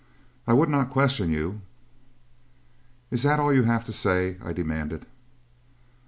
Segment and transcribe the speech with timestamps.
[0.47, 1.61] I would not question you"
[3.11, 5.05] "Is that all you have to say?" I demanded.